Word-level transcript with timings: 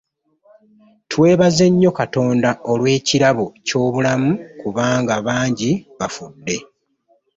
Twebaze 1.11 1.65
nnyo 1.71 1.91
Katonda 1.99 2.49
olw'ekirabo 2.71 3.45
ky'obulamu 3.65 4.31
kubanga 4.59 5.15
bangi 5.27 5.71
bafudde. 5.99 6.57